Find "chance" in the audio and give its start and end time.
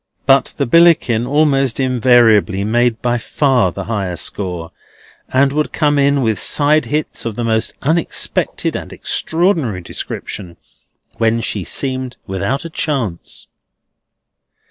12.71-13.45